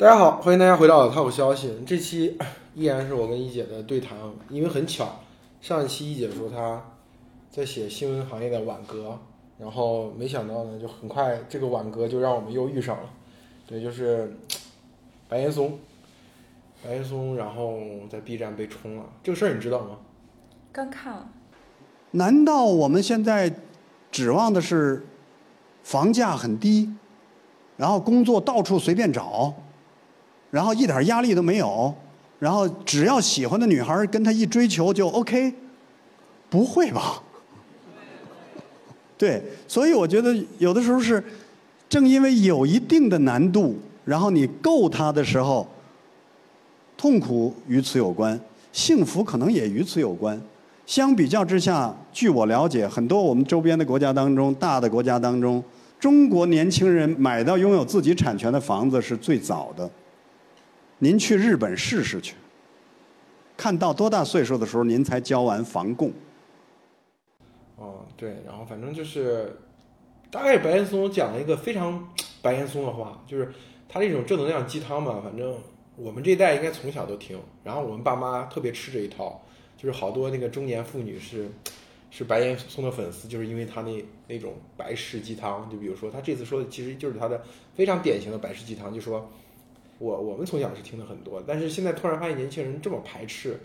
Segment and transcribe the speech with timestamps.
[0.00, 1.68] 大家好，欢迎大家回到《他有消息》。
[1.84, 2.34] 这期
[2.74, 4.16] 依然是我跟一姐的对谈，
[4.48, 5.20] 因为很巧，
[5.60, 6.82] 上一期一姐说她
[7.50, 9.18] 在写新闻行业的挽歌，
[9.58, 13.10] 然后没想到呢，就很快这个挽歌就让我们又遇上了。
[13.66, 14.34] 对，就是
[15.28, 15.78] 白岩松，
[16.82, 17.78] 白岩松，然后
[18.10, 19.98] 在 B 站被冲了，这个事儿你知道吗？
[20.72, 21.28] 刚看了，
[22.12, 23.54] 难道我们现在
[24.10, 25.04] 指望的是
[25.82, 26.90] 房价很低，
[27.76, 29.52] 然后工作到处随便找，
[30.50, 31.94] 然后一点压力都没有，
[32.38, 35.54] 然后只要喜欢的女孩跟他一追求就 OK？
[36.48, 37.22] 不会吧？
[39.16, 41.22] 对，所以我觉得有的时候是
[41.88, 45.68] 正因为有一定的难度，然后你够他的时候，
[46.96, 48.38] 痛苦与此有关，
[48.72, 50.40] 幸福可能也与此有关。
[50.86, 55.62] 相比较之下，据我了解，很多我们周边的国家当中，大的国家当中，
[56.00, 59.88] 中国年轻人买到拥有自己产权的房子是最早的。
[61.02, 62.34] 您去日本试试去，
[63.56, 66.12] 看到多大岁数的时候您才交完房供？
[67.76, 69.56] 哦，对，然后反正就是，
[70.30, 72.06] 大概白岩松讲了一个非常
[72.42, 73.50] 白岩松的话，就是
[73.88, 75.56] 他这种正能量鸡汤嘛，反正
[75.96, 79.40] 我们这一代应该从小都听，然后我们爸妈特别吃这一套，
[79.78, 81.48] 就是好多那个中年妇女是
[82.12, 87.42] 是白岩松的粉丝，就是因为他那那种白氏鸡汤，就比如说他这次说的其实就是他的
[87.74, 89.26] 非常典型的白氏鸡汤，就说
[90.00, 93.60] 我我们从小是听的很多，但是现在突然发现年轻人这么排斥。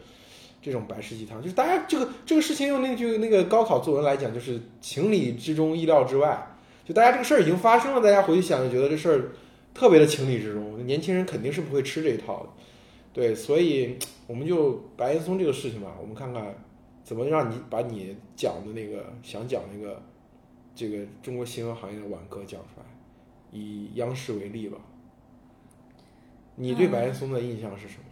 [0.61, 6.57] 这种白式鸡汤，就是大家这个这个事情用那句那个高考作文来讲，就是情理之中意料之外。
[6.83, 9.31] 就大家这个事儿已经发生了，大家回去想就觉得这事儿
[9.75, 12.49] 特别的情理之中，年轻人肯定是不会吃这一套的。
[13.13, 16.55] 对，所以我们就白岩松这个事情吧，我们看看
[17.03, 20.01] 怎么让你把你讲的那个想讲那个
[20.73, 22.85] 这个中国新闻行业的挽歌讲出来，
[23.51, 24.79] 以央视为例吧。
[26.55, 28.03] 你对白岩松的印象是什么？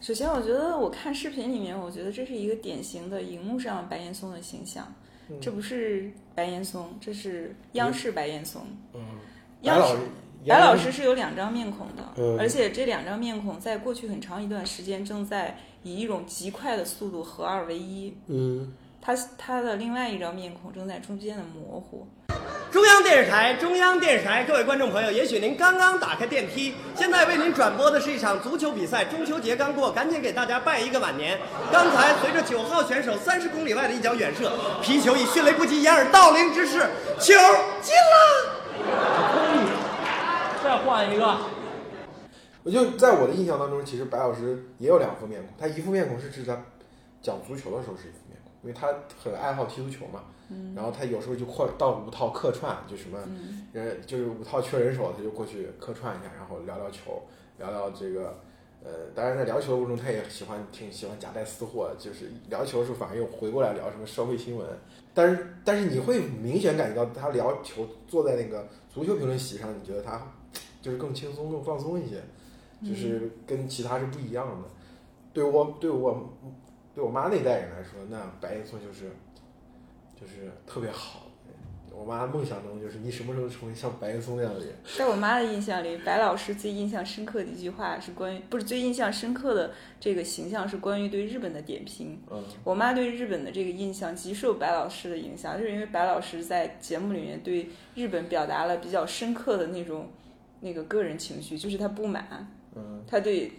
[0.00, 4.86] 首先，我觉得我看视频里面，我觉得这是一个典型的荧幕上白岩松的形象。
[5.30, 8.60] 嗯这不是白岩松，这是央视白岩松。
[8.92, 9.00] 嗯，
[9.62, 9.96] 央视，
[10.46, 18.14] 白老师是有两张面孔的，嗯而且这两张面孔在过去很长一段时间正在以一种极快的速度合二为一。
[18.26, 18.74] 嗯。
[19.04, 22.08] 他他的另外一张面孔正在中间的模糊。
[22.70, 31.38] 中央电视台，中央电视台，各位观众朋友，也许您刚刚打开电梯，现在为您转播的是一场足球比赛，中秋节刚过，赶紧给大家拜一个晚年。
[31.70, 34.50] 刚才随着九号选手三十公里外的一脚远射，
[34.80, 36.78] 皮球以迅雷不及掩耳盗铃之势，
[37.20, 37.34] 球
[37.82, 38.54] 进了。
[40.64, 41.36] 再换一个，
[42.62, 45.50] 我就在我的印象当中，其实白老师也有两副面孔。
[45.58, 46.58] 他一副面孔是指他
[47.20, 48.23] 讲足球的时候是一
[48.64, 48.88] 因为他
[49.22, 50.24] 很爱好踢足球嘛。
[50.74, 53.18] 然后他有时候就扩到五套客串，就什么，
[53.72, 57.22] 呃，就是五套缺人手，他就过去客串一下，然后聊聊球，
[57.58, 58.38] 聊聊这个，
[58.84, 64.66] 呃，当然在聊球的过程中，他也喜欢挺喜欢夹带私货，就是聊球的时候反而又回过来聊什么社会新闻。
[65.14, 70.20] 但是但是你会明显感觉到他聊球坐在那个足球评论席上，你觉得他
[70.82, 72.22] 就是更轻松、更放松一些。
[72.86, 74.68] 就是跟其他是不一样的。
[75.32, 76.28] 对我对我
[76.94, 79.10] 对我妈那代人来说，那白岩松就是
[80.20, 81.22] 就是特别好。
[81.96, 84.68] 我妈梦想中就是你什么时候成为像白岩松那样的人？
[84.98, 92.20] 在我妈的印象里，白老师最印象深刻的一句话是关于，不是最印象深刻的这个形象是关于对日本的点评。
[92.32, 100.10] 嗯我妈对日本的这个印象极受白老师的影响，就是因为白老师在节目里面对日本表达了比较深刻的那种
[100.58, 103.52] 那个个人情绪，就是他不满，嗯，他对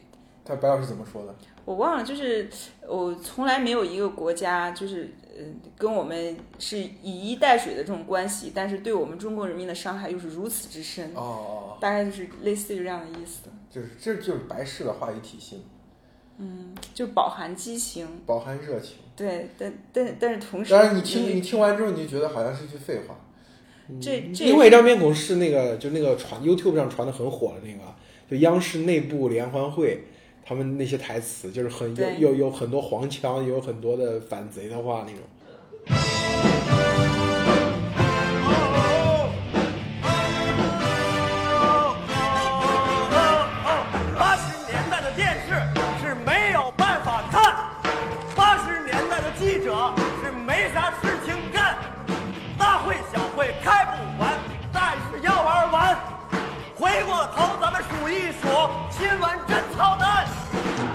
[0.44, 1.34] 他白老师怎么说的？
[1.66, 2.48] 我忘了，就是
[2.88, 5.44] 我从来没有一个国家就是呃
[5.78, 15.64] 跟我们是以衣带水的这种关系，但是对我们中国人民的伤害又是如此之深，哦大概就是类似于这样的意思，就是这就是白氏的话语体系，
[16.38, 18.97] 嗯就饱含激情，饱含热情。
[19.16, 23.16] 对，但但但是同时，当然，你听你听完之后，你就觉得好像是一句废话。
[24.02, 27.82] 这这另外一张面孔是那个，就那个传 YouTube 上传的很火的那个，
[28.30, 30.03] 就央视内部联欢会，
[30.46, 36.15] 他们那些台词就是很有有有很多黄腔，有很多的反贼的话那种。
[58.05, 60.28] 数一数，新闻真操蛋。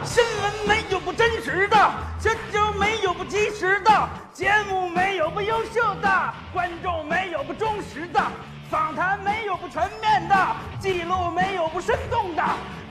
[0.05, 1.77] 新闻没有不真实的，
[2.21, 8.21] 这就没有不及时的，节目没有不优秀的，观众没有不忠实的，
[8.71, 10.37] 访谈没有不全面的，
[10.79, 12.45] 记录没有不生动的，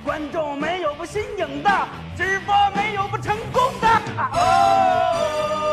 [0.03, 1.69] 观众没有不新颖的，
[2.17, 3.87] 直播没有不成功的。
[4.17, 5.68] 哦哦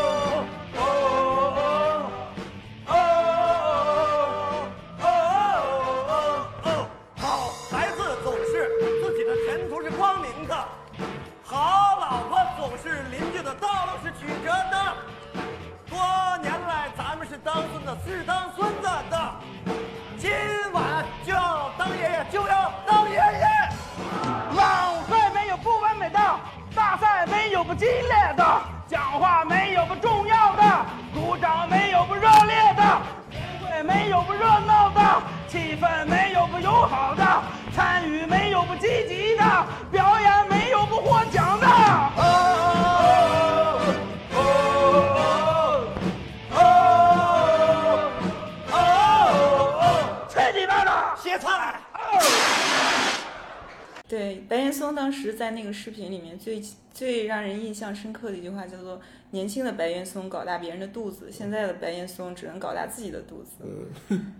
[55.26, 56.62] 时在那个视频里面最
[56.93, 59.00] 最让人印象深刻的一句话叫做
[59.32, 63.64] “年轻的白岩松搞大别人的肚子，现在的白岩松只能搞大自己的肚子”。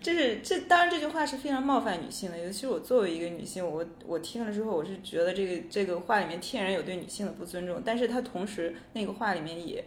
[0.00, 9.84] 这是这当然这句话是非常冒犯女性的，尤其是我作为一个女性，我我听了之后，我是觉得这个这个话里面天然有对女性的不尊重，但是它同时那个话里面也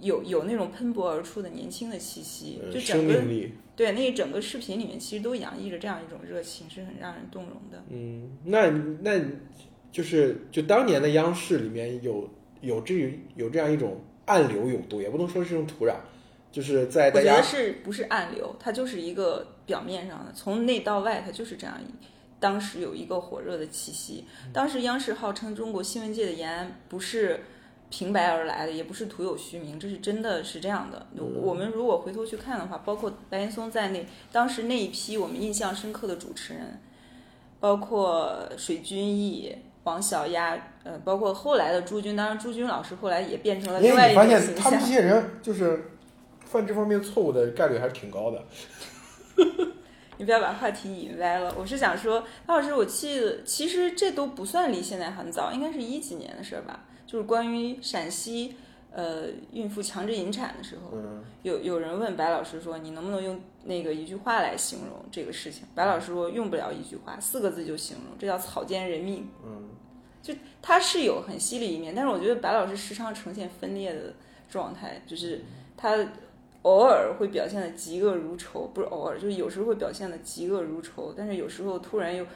[0.00, 3.52] 有有那种喷薄而出的年轻的气息，就整个力。
[3.74, 7.80] 对那整个视频里面其实都洋溢着这样一种热情，是很让人动容的。
[7.90, 8.68] 嗯，那
[9.02, 9.24] 那
[9.90, 12.28] 就是就当年的央视里面有
[12.60, 15.94] 有这有这样一种暗流涌动，也不能说是这种土壤，
[16.52, 21.86] 就是在大家我觉得是不是暗流，它就是一个表面上的，从内到外，它就是这样一。
[22.40, 24.24] 当时有一个火热的气息。
[24.52, 27.40] 当时央视号称中国新闻界的延安，不是
[27.90, 31.04] 平白而来的，也不是徒有虚名，这是真的是这样的。
[31.42, 36.80] 我们如果回头去看的话，包括白岩松在内，当时那一批我们印象深刻的主持人，
[37.58, 39.52] 包括水军毅、
[39.88, 44.86] 王小丫，呃，包括后来的朱军，当然朱军老师后来也变成了另外一个形你发现他们这。
[44.86, 45.90] 些人就是
[46.44, 48.44] 犯这方面错误的概率还是挺高的。
[50.18, 51.54] 你不要把话题引歪了。
[51.56, 56.84] 我是想说，潘老师，我记得其实这都不算离现在很早，应该是一几年的事儿吧？
[57.06, 58.56] 就是关于陕西
[58.92, 65.62] 呃孕妇强制引产的时候，嗯，有有人问白老师说，你能不能用那个一句话来形容这个事情？
[65.74, 69.28] 白老师说用不了一句话，四个字就形容，这叫草菅人命。
[69.46, 69.68] 嗯，
[70.22, 74.14] 就他是有很犀利一面，但是我觉得白老师时常呈现分裂的
[74.50, 75.42] 状态，就是
[75.76, 75.96] 他
[76.62, 82.26] 偶尔会表现的嫉恶如仇，不是偶尔，就是有时候会表现的嫉恶如仇，但是有时候突然又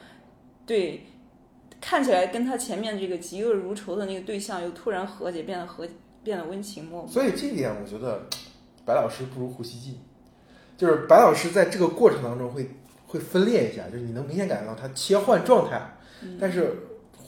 [0.65, 1.05] 对
[1.81, 5.87] 看起来跟他前面这个嫉恶如仇的那个对象又突然和解，变得和
[6.23, 7.07] 变得温情脉脉。
[7.07, 8.27] 所以这一点我觉得
[8.85, 9.99] 白老师不如胡锡进，
[10.77, 12.69] 就是白老师在这个过程当中会
[13.05, 15.81] 会分裂一下，就是你能明显感觉到他切换状态，
[16.39, 16.73] 但是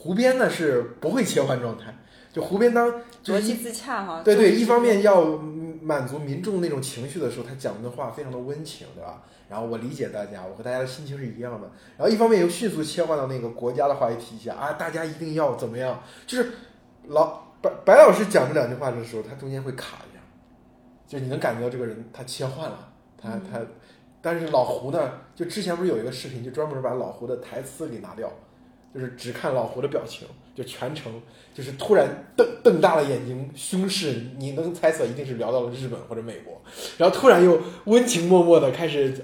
[0.06, 1.92] 胡编呢是不会切换状态，
[2.32, 2.92] 就胡编当
[3.24, 9.24] 就是一逻辑自洽哈，对对，一方面要嗯满足民众那种情绪的时候，他讲的话非常的温情，对吧？
[9.48, 11.68] 然后我理解大家，我和大家的心情是一样的。
[11.98, 16.00] 然后一方面又迅速切换到那个国家的话题体系啊，大家一定要怎么样？
[16.24, 16.52] 就是
[17.08, 20.20] 老白白老师讲这两句话的时候，他中间会卡一下，
[21.08, 23.60] 就你能感觉到这个人他切换了，他他。
[24.22, 28.28] 但是老胡呢，就之前不是有一个视频，就专门把老胡的台词给拿掉，
[28.96, 31.20] 就是只看老胡的表情，就全程
[31.52, 36.60] 就是突然瞪瞪大了眼睛，凶视，你能猜测一定是聊到了日本或者美国，
[36.96, 39.22] 然后突然又温情脉脉的开始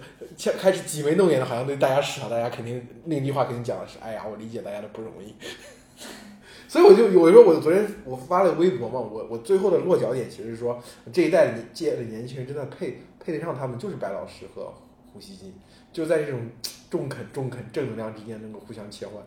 [0.58, 5.34] 开始挤眉弄眼的，好像对大家示好，大家肯定那句话肯定讲的是，哎呀，我理解大家的不容易。
[6.68, 14.72] 所以我就有时候我昨天我发了微博嘛，我我最后的落脚点其实是说这一代的届的年轻人真的配配得上他们就是白老师和
[15.12, 15.52] 胡锡进，
[15.92, 16.40] 就在这种
[16.88, 19.22] 中肯中肯正能量之间能够互相切换。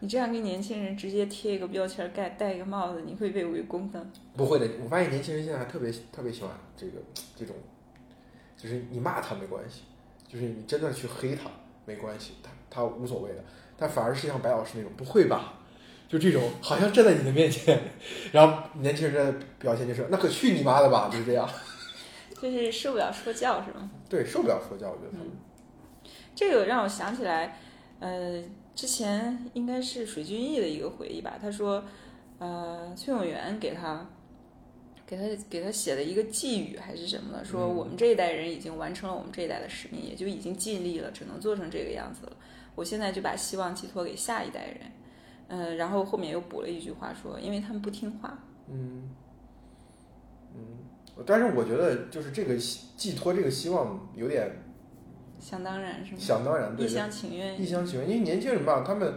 [0.00, 4.04] 你这样给年轻人直接贴一个标签儿，盖戴一个帽子，你会被围攻的。
[4.36, 6.92] 不会的，我发现年轻人现在还特别特别喜欢这个
[7.36, 7.54] 这种，
[8.56, 9.82] 就是你骂他没关系，
[10.26, 11.50] 就是你真的去黑他
[11.84, 13.44] 没关系，他他无所谓的，
[13.76, 15.54] 但反而是像白老师那种不会吧，
[16.08, 17.78] 就这种好像站在你的面前，
[18.32, 21.48] 然后年轻人的表现就是那可去你妈的吧，就是这样。
[22.40, 23.90] 就是受不了说教是吗？
[24.08, 25.26] 对，受不了说教，我觉得他们。
[26.34, 27.58] 这个让我想起来，
[27.98, 28.42] 呃，
[28.74, 31.38] 之前应该是水军毅的一个回忆吧。
[31.40, 31.84] 他说，
[32.38, 34.08] 呃，崔永元给他
[35.06, 42.36] 给他给他写的一个寄语还是什么的，说嗯我们这一代人已经完成了我们这一代的使命，也就已经尽力了，只能做成这个样子了。
[42.74, 44.80] 我现在就把希望寄托给下一代人。
[45.52, 48.38] 嗯、然后后面又补了一句话说，因为他们不听话。
[48.68, 49.10] 嗯，
[50.54, 50.62] 嗯，
[51.26, 52.56] 但是我觉得就是这个
[52.96, 54.48] 寄托这个希望有点
[55.40, 56.18] 想当然是吗？
[56.20, 57.66] 想当然，对一厢情愿一。
[57.66, 59.12] 厢情愿，因为年轻人吧，他们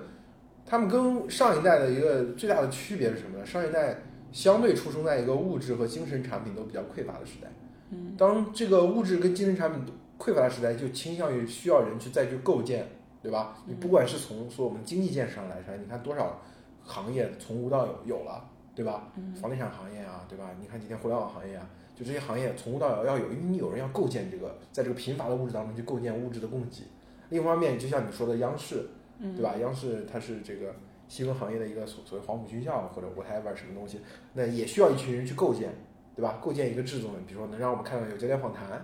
[0.65, 3.45] 他们跟上一代的一个最大的区别是什么呢？
[3.45, 3.97] 上一代
[4.31, 7.47] 相对出生在一个物质和精神产品都比较匮乏的时代。
[7.91, 12.87] 嗯，当这个物质跟精神产品匮乏的时代，就倾向于需要人去再去构建，
[13.21, 13.57] 对吧？
[13.67, 16.41] 你不管是从说我们经济建设上来说，你看多少
[16.81, 19.11] 行业从无到有有了，对吧？
[19.17, 20.49] 嗯房地产行业啊，对吧？
[20.59, 26.83] 你看今天互联网行业啊，就这些行业从无到有要有，因为你有人要构建这个，在这个贫乏的物质当中去构建物质的供给。
[27.29, 28.87] 另一方面，就像你说的央视，
[29.19, 29.55] 嗯，对吧？
[29.59, 30.75] 央视它是这个
[31.07, 33.99] 新闻行业的一个所所谓黄埔军校或者 whatever 什么东西，
[34.33, 35.69] 那也需要一群人去构建，
[36.15, 36.39] 对吧？
[36.41, 38.83] 构建一个制度，比如说能让我们看到有焦点访谈，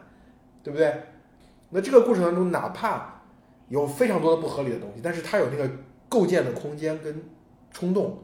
[0.64, 0.94] 对不对？
[1.72, 3.22] 那这个过程当中，哪怕
[3.68, 5.70] 有非常多的不合理的东西，但是它有那个
[6.08, 7.24] 构建的空间跟
[7.72, 8.18] 冲动，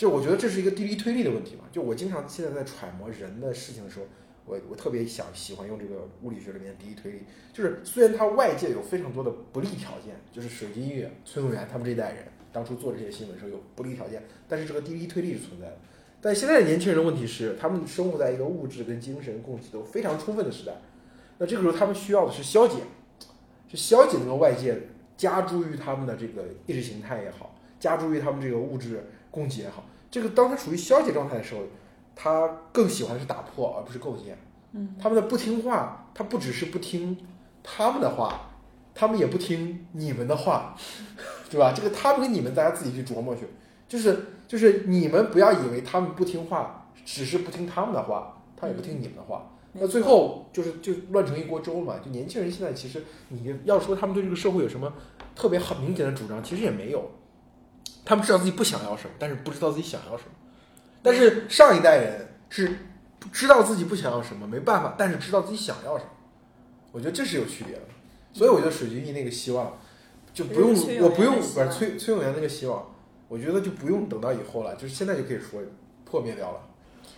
[0.00, 1.64] 就我觉得这是一个第一推力的问题嘛。
[1.70, 4.06] 就我经常现在在揣摩人的事情的时候，
[4.46, 7.18] 我我特别想喜欢用这个物理学里面的第一推力，
[7.52, 15.76] 就是虽然它外界有非常多的不利条件，就是水晶玉、崔永元他们这一代人当初做这些新闻的时候有不利条件，但是这个第一推力是存在的。
[16.22, 20.72] 但现在的年轻人的问题是，他们生活在一个物质跟精神供给都非常充分的时代，
[21.36, 22.76] 那这个时候他们需要的是消解，
[23.68, 24.80] 是消解那个外界
[25.18, 31.62] 加诸于他们的这个意识形态也好，加诸于他们这个物质供给也好，这个当他处于消极状态的时候，
[32.14, 34.36] 他更喜欢的是打破而不是构建。
[34.72, 37.16] 嗯，他们的不听话，他不只是不听
[37.62, 38.50] 他们的话，
[38.94, 40.76] 他们也不听你们的话，
[41.50, 41.72] 对吧？
[41.74, 43.48] 这个他们跟你们大家自己去琢磨去，
[43.88, 49.46] 就是就是你们不要以为他们不听话，只是不听他们的话，他也不听你们的话。
[49.72, 51.94] 那最后就是就乱成一锅粥了嘛。
[52.04, 54.92] 就年轻人现在其实你要说他们对这个社会有什么
[55.34, 57.08] 特别很明显的主张，其实也没有。
[58.04, 60.30] 他们知道自己不想要什么，但是不知道自己想要什么。
[61.02, 62.76] 但是上一代人是
[63.32, 66.10] 知道自己不想要什么，没办法，但是知道自己想要什么。
[66.92, 67.82] 我觉得这是有区别的。
[68.32, 69.76] 所以我觉得水军一那个希望
[70.32, 72.94] 就不用我不用不是崔崔永元那个希望，
[73.28, 75.60] 我觉得就不用等到以后了，就是现在就可以说
[76.04, 76.60] 破灭掉了。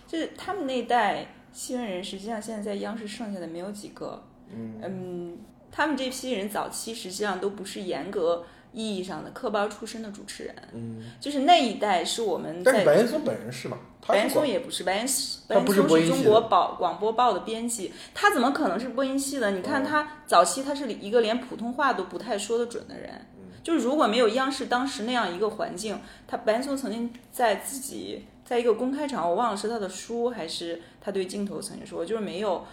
[0.07, 4.23] 就是他们那一代新闻人，实际上现在在央视剩下的没有几个。
[4.49, 5.37] 嗯嗯，
[5.71, 13.77] 他们这批人早期实际上都不是严格意义上的科班出身的主持人，嗯，就是那一代是我们但是在白岩松本人是嘛？
[14.01, 19.51] 他白岩松也不是，白岩松是中国报广播报的编辑，他怎么可能是播音系的？
[19.51, 23.27] 你看哦他早期他是一个连普通话都不太说得准的人，
[23.63, 32.65] 就是如果没有央视当时那样一个环境，他白岩松曾经在自己在一个公开场合，我忘了是他的书还是他对镜头曾经说过，就是没有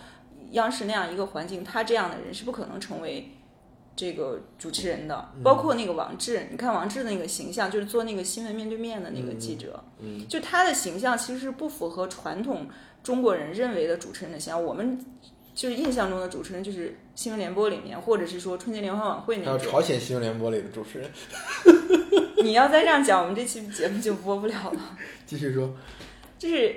[0.52, 3.30] 央视那样一个环境，他这样的人是不可能成为。
[3.96, 12.68] 这个主持人的，包括那个王志，你看王志的那个形象，就是做那个新闻面对面的那个记者，嗯就他的形象其实是不符合传统
[13.02, 14.62] 中国人认为的主持人的形象。
[14.62, 15.04] 我们
[15.54, 19.66] 就是印象中的主持人，就是新闻联播里面，或者是说春节联欢晚会还那种。
[19.66, 21.10] 有朝鲜新闻联播里的主持人，
[22.42, 24.96] 你要再这样讲，我们这期节目就播不了了。
[25.26, 25.74] 继续说，
[26.38, 26.74] 就是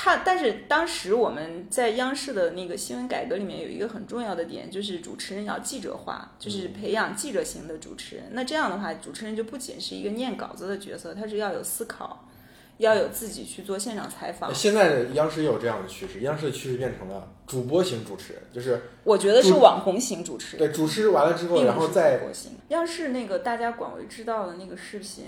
[0.00, 8.26] 他，但是当时我们在央视的那个新闻改革里面有一个很重要的点，就是主持人要记者化，就是培养记者型的主持人。
[8.30, 12.28] 那这样的话，主持人就不仅是一个念稿子的角色，他是要有思考，
[12.76, 14.54] 要有自己去做现场采访。
[14.54, 20.64] 现在的央视也有这样的趋势，央视的趋势变成了主播型主持人，就是我觉得是网红型主持人。
[20.64, 22.52] 对主持完了之后，然后再播型。
[22.68, 25.24] 央视那个大家广为知道的那个视频，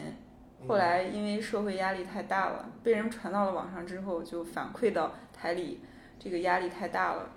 [0.69, 5.81] 后来因为社会压力太大了，被人传到了网上之后，就反馈到台里，
[6.19, 7.31] 这个压力太大了，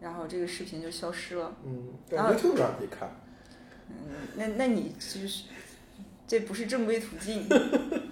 [0.00, 1.54] 然后这个视频就消失了。
[1.64, 3.08] 嗯，在然后 YouTube 上可以看。
[3.88, 3.96] 嗯，
[4.36, 5.44] 那那你就是
[6.26, 7.46] 这不是正规途径。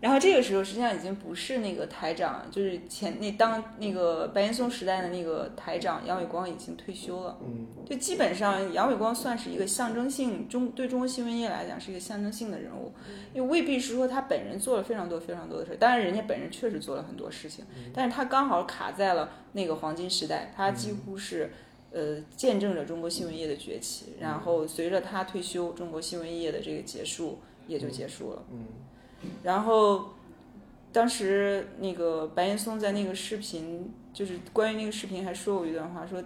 [0.00, 7.38] 然后这个时候实际上已经不是那个台长，就是前那当那个白岩松时代的那个台长杨伟光已经退休了。
[7.42, 12.92] 嗯就基本上杨伟光算是一个象征性中对中国新闻业来讲是一个象征性的人物，
[13.32, 21.50] 因为未必是说他本人做了非常多非常多的事，当然人家本人确实做了很多事情，但是他刚好卡在了那个黄金时代，他几乎是。
[21.92, 28.44] 呃，见证着中国新闻业的崛起，然后随着他退休，中国新闻业的这个结束也就结束了。
[28.52, 28.66] 嗯
[29.42, 30.10] 然后
[30.92, 36.22] 当时那个白岩松在那个视频，就是关于那个视频还说过一段话，说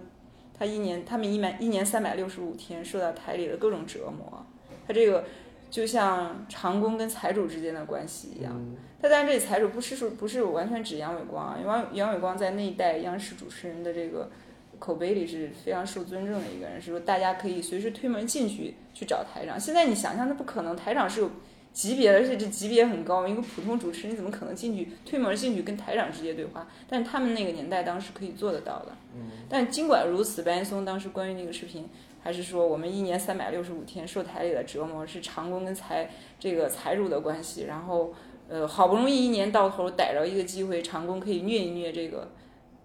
[0.57, 4.45] 他一年他们一满一年三百六十五天受到台里的各种折磨，
[4.87, 5.25] 他这个
[5.69, 8.53] 就像长工跟财主之间的关系一样。
[8.55, 14.29] 嗯他但这里财主不是说不是完全指杨伟光啊，杨杨伟光在那一代央视主持人的这个
[14.77, 19.59] 口碑里是非常受尊重的一个人，是说大家可以随时推门进去去找台长。
[19.59, 21.31] 现在你想象那不可能，台长是有
[21.73, 26.67] 级别的，而且这级别很高，一个普通主持人你怎么可能进去推门进去跟台长直接对话？
[26.87, 28.95] 但是他们那个年代当时可以做得到的。
[29.15, 31.89] 嗯但尽管如此，白岩松当时关于那个视频
[32.21, 36.09] 还是说我们一年三百六十五天受台里的折磨，是长工跟财
[36.39, 38.13] 这个财主的关系，然后
[38.47, 42.31] 呃好不容易一年到头逮着一个机会，长工可以虐一虐这个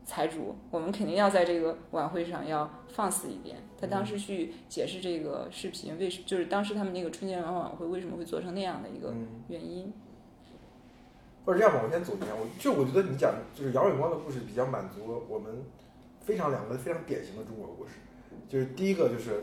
[0.07, 3.57] 财主，我们肯定要在这个晚会上要放肆一点。
[3.79, 9.93] 他当时去解释这个视频为什，就是当时他们那个春节联欢晚会为什么会做成那样的一个嗯，原因。
[11.45, 15.63] 或者这样吧，我先总结，我就我觉得你讲就是姚远光的故事比较满足我们
[16.21, 17.93] 非常两个非常典型的中国故事，
[18.49, 19.43] 就是第一个就是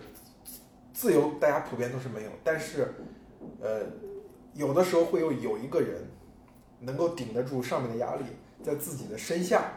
[0.93, 2.93] 自由，大家普遍都是没有，但是
[3.61, 3.81] 呃
[4.53, 6.01] 有的时候会有有一个人
[6.79, 8.23] 能够顶得住上面的压力，
[8.61, 9.73] 在自己的身下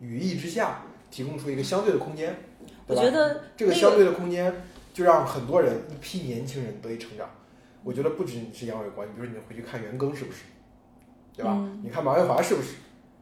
[0.00, 2.36] 羽翼之下提供出一个相对的空间，
[2.86, 3.02] 对吧？
[3.02, 4.52] 我觉得那这个相对的空间
[4.92, 7.28] 就让很多人一批年轻人得以成长。
[7.84, 10.40] 我觉得不止你是杨伟光，你比如说你回去看袁庚是不是，
[11.34, 11.52] 对吧？
[11.56, 12.74] 嗯你看马月华是不是？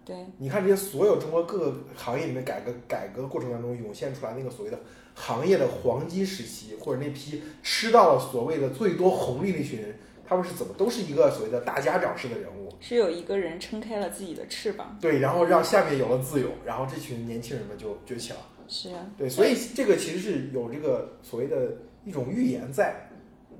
[0.05, 4.79] 对你看这些所有中国各个行业里面改革改革过程当中涌现出来那个所谓的
[5.15, 14.99] 行业的黄金时期，或者那批吃到了所谓的最多红利那群人，他们是怎么都是一个所谓的大家长式的人物，是有一个人撑开了自己的翅膀。
[15.01, 18.39] 对，然后让下面有了自由，然后这群年轻人们就崛起了。
[18.69, 23.09] 是啊，对，所以这个其实是有这个所谓的一种预言在。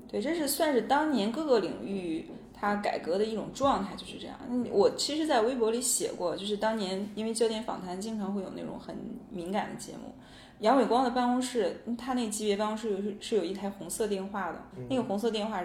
[0.09, 4.37] 对，这是算是当年各个领域它改革的一种状态，就是这样。
[4.49, 8.95] 嗯我其实，在微博里写过，就是当年因为焦点访谈经常会有那种很
[9.29, 10.13] 敏感的节目，
[10.59, 15.61] 杨伟光的办公室，嗯他那级别办公室有是是有一台红色电话的，那个红色电话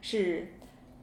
[0.00, 0.52] 是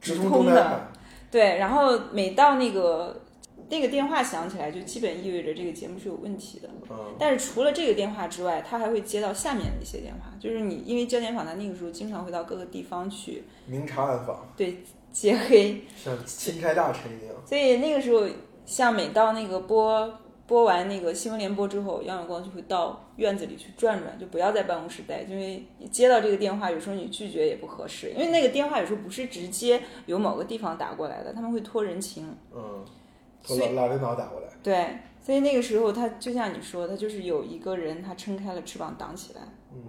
[0.00, 0.88] 直通通的，
[1.34, 3.20] 对，然后每到那个
[3.68, 6.70] 那个电话响起来，就基本意味着这个节目是有问题的。
[6.88, 14.78] 嗯，但是除了这个电话之外，他还会接到下面的一些电话，就是你因为焦点访谈那个时候经常会到各个地方去明察暗访，对
[15.10, 17.34] 揭黑，像钦差大臣一样。
[17.44, 18.28] 所以那个时候
[18.64, 20.08] 像每到那个播
[20.46, 32.36] 播完那个新闻联播之后，杨永光就会到院子里去转转，就不要在办公室待，因为你接到这个电话，有时候你拒绝也不合适，因为那个电话有时候不是直接由某个地方打过来的，他们会托人情。
[32.54, 32.84] 嗯，
[33.42, 34.48] 从所以老老领导打过来。
[34.62, 39.40] 对，所以那个时候他就像你说，他就是有一个人他撑开了翅膀挡起来。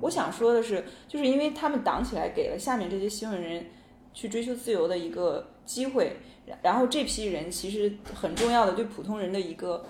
[0.02, 3.68] 我想说的是，就是因为他们挡起来，给了下面这些新闻人
[4.14, 9.86] 去追求自由的一个机会，然然后这批人其实很重要的对普通人的一个，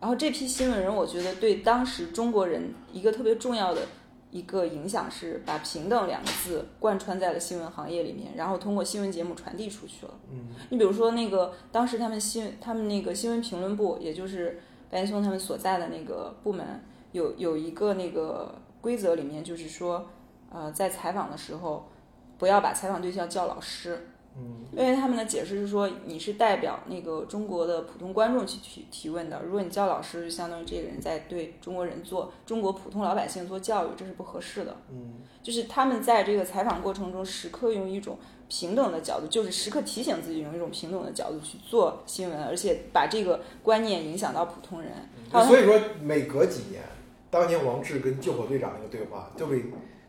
[0.00, 3.82] 然后这批新闻人，我觉得对当时中国人一个特别重要的。
[4.30, 10.12] 一个影响是把平等两个字贯穿在了新闻行业里面，然后通过新闻节目传递出去了。
[10.30, 20.06] 嗯，你比如说那个当时他们新他们那个新闻评论部，也就是白岩松他们所在的那个部门，有有一个那个规则里面就是说，
[20.52, 21.88] 呃，在采访的时候
[22.36, 24.08] 不要把采访对象叫老师。
[24.38, 29.42] 嗯，因为他们的解释是说，你是代表那个中国的普通观众去提提问的。
[29.44, 34.76] 如果你叫老师，就相当于这个人在对中国人做中国普通老百姓做教育，这是不合适的。
[34.90, 38.16] 嗯，就是他们在这个采访过程中，时刻用一种
[38.48, 44.92] 平等的角度，就是时刻提醒自己用一种平等的角度去做新闻，而且把这个观念影响到普通人。
[45.32, 46.82] 嗯所以说每隔几年，
[47.30, 49.62] 当年王志跟救火队长那个对话就被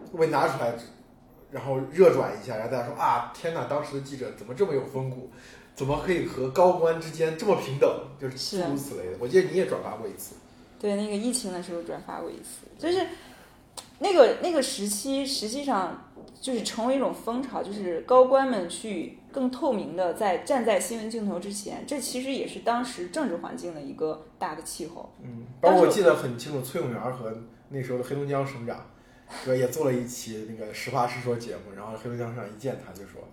[0.09, 0.73] 就被拿出来，
[1.51, 5.29] 然后热转一下，然后大家说啊，天哪，当时的记者怎么这么有风骨，
[5.75, 9.17] 怎么可以和高官之间这么平等，就是是诸如此类的。
[9.19, 10.35] 我记得你也转发过一次。
[10.79, 13.05] 对那个疫情的时候转发过一次，就是
[13.99, 16.09] 那个那个时期，实际上
[16.39, 25.11] 就是成为一种风潮，就是高官们去更透明的在站在新闻镜头之前，这其实也是当时政治环境的一个大的气候。
[25.21, 27.33] 嗯，包括我记得很清楚，崔永元和
[27.67, 28.85] 那时候的黑龙江省长，
[29.45, 33.27] 对，也做了一期那个实话实说节目，然后黑龙江省一见他就说。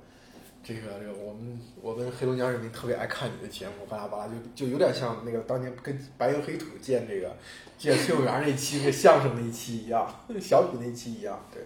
[0.68, 4.34] 这个这个，我们我们黑龙江人民特别爱看你的节目，巴拉巴拉，就
[4.66, 7.36] 就有点像那个当年跟白云黑土见这个
[7.78, 11.62] 见崔永元那期那相声那一期一样，小品那一期一样，对，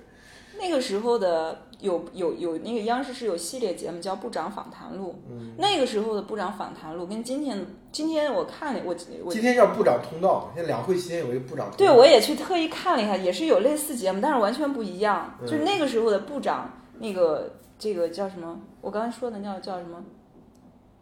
[0.61, 8.95] 那个时候的有有有那个央视是有系列节目叫《部长访谈录》，嗯，那个时候的部长访谈录跟今天今天我看了我
[9.25, 15.35] 我今天叫部长通道，现在两会期间有一个部长通道，对我也去特意看了一下，也是有类似节目，但是完全不一样。
[15.41, 18.61] 嗯就是那个时候的部长，那个这个叫什么？
[18.83, 20.05] 我刚才说的叫叫什么？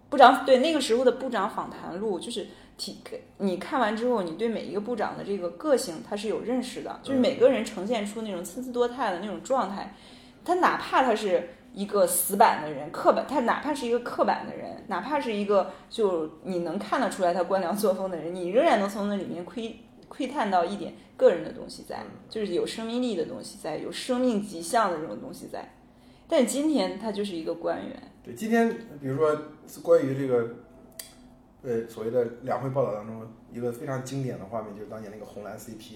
[0.09, 2.47] 部长对那个时候的部长访谈录，就是
[2.79, 2.97] 提
[3.39, 9.95] 你看完之后，你对每一个部长的这个个性他是有认识的，就是每个人呈现出那种参差多态的那种状态。
[10.45, 25.75] 他哪怕他是一个死板的人，刻板，他哪怕是一个刻板的人，哪怕是一个就你能看得出来他官僚作风的人，你仍然能从那里面窥窥探到一点个人的东西在，就是有生命力的东西在，有生命迹象的这种东西在。
[26.29, 29.37] 但今天他就是一个官员，对，今天比如说
[29.83, 30.57] 关于这个，
[31.63, 35.95] 呃，所谓的两会报道当中，一个非常经典的画面，就是当年那个红蓝 CP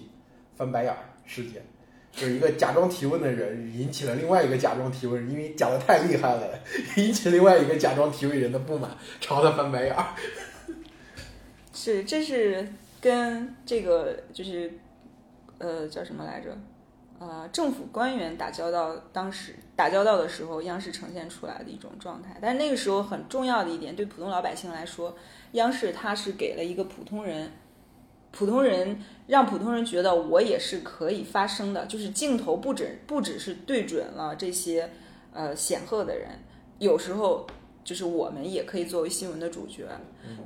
[0.55, 0.95] 翻白眼
[1.25, 1.61] 事件。
[2.11, 6.47] 就是一个假装提问的人引起了另外一个假装提问，因为讲的太厉害了，
[6.97, 9.95] 引起另外一个假装提问人的不满，朝他翻白眼。
[11.73, 12.67] 是，这是
[13.01, 14.71] 跟这个就是
[15.57, 16.55] 呃叫什么来着？
[17.25, 22.37] 呃，政府官员打交道，当时打交道的时候，央视呈现出来的一种状态。
[22.41, 25.15] 但是那个时候很重要的一点，对普通老百姓来说，
[25.53, 27.49] 央视它是给了一个普通人，
[28.31, 34.89] 普通人让普通人觉得我也是可以发声的，就是镜头不只不只是对准了这些
[35.31, 36.27] 呃显赫的人，
[36.79, 37.47] 有时候
[37.85, 39.87] 就是我们也可以作为新闻的主角。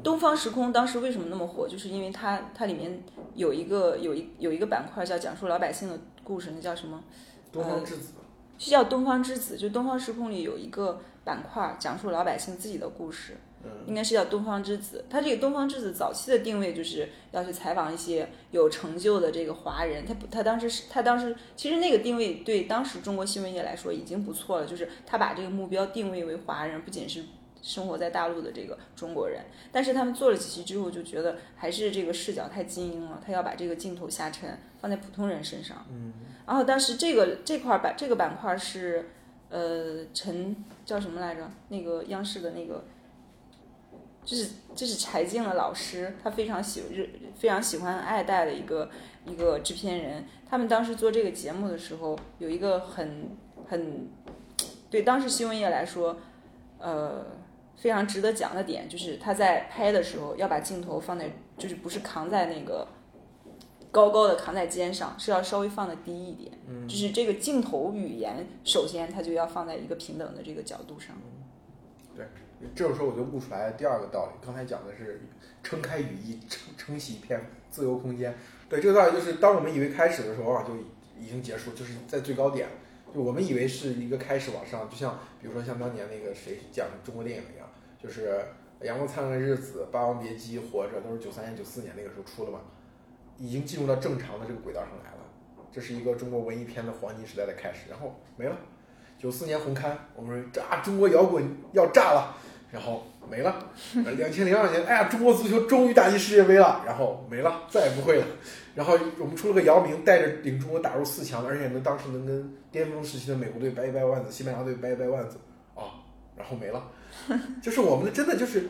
[0.04, 3.04] 东方时空当时为什么那么火，就是因为它它里面
[3.36, 7.02] 有一个有一有一个板块叫讲述老百姓的故事，那叫什么？
[7.54, 8.12] 东方之子，
[8.58, 13.38] 是叫东方之子，就东方时空里有一个板块讲述老百姓自己的故事，
[13.86, 15.06] 应该是叫东方之子。
[15.10, 27.24] 他这个东方之子早期的定位就是要去采访一些有成就的这个华人，他不他当时是他当时其实那个定位对当时中国新闻业来说已经不错了，就是他把这个目标定位为华人，不仅是。
[27.68, 29.42] 生活在大陆的这个中国人，
[29.74, 35.86] 但是他们做了几期之后，就觉得还是这个视角太精英了，他要把这个镜头下沉放在普通人身上。
[35.92, 36.14] 嗯，
[36.48, 39.10] 然后当时这个这块板这个板块是，
[39.50, 41.52] 呃，陈叫什么来着？
[41.68, 42.86] 那个央视的那个，
[44.24, 48.90] 就是就是柴静的老师，他非常喜热非常喜欢爱戴的一个
[49.26, 50.24] 一个制片人。
[50.50, 53.36] 他们当时做这个节目的时候，有一个很
[53.68, 54.08] 很
[54.90, 56.18] 对当时新闻业来说，
[56.80, 57.26] 呃。
[57.78, 62.88] 非常值得讲的点就是他在拍的时候要把镜头放在，就是不是扛在那个
[63.92, 66.52] 高高的扛在肩上，是要稍微放的低一点。
[66.68, 71.16] 嗯，就是这个镜头语言，首先它就要放在一个平等的这个角度上。
[72.16, 72.26] 对，
[72.76, 74.32] 这个时候我就悟出来第二个道理。
[74.44, 75.22] 刚才讲的是
[75.62, 78.36] 撑开羽翼，撑撑起一片自由空间。
[78.68, 80.76] 对，这个道理就是当我们以为开始的时候啊，就
[81.22, 82.68] 已经结束，就是在最高点。
[83.14, 87.44] 就我们以为是一个开始往上，就像比如说像当年那个谁讲中国电影。
[88.08, 88.40] 就是
[88.86, 92.62] 《阳光灿烂的日子》《霸王别姬》《活着》都是九三年、九四年那个时候出的嘛，
[93.38, 95.18] 已经进入到正常的这个轨道上来了。
[95.74, 98.56] 这是一个中国文艺片的黄金时代的开始，然后没了。
[99.20, 101.44] 九四年红刊，我们说炸中国摇滚
[101.74, 102.38] 要炸了，
[102.72, 103.54] 然后没了。
[104.16, 108.26] 两千零二年，哎呀，中国足球终于打进世界杯了，然后没了，再也不会了。
[108.74, 115.38] 然后我们出了个姚明，带着领中国打入四强，而且能当时能跟巅峰时期的美国队掰一掰腕子，西班牙队掰一掰腕子
[115.76, 116.00] 啊，
[116.38, 116.90] 然后没了。
[117.62, 118.70] 就是我们的真的就是，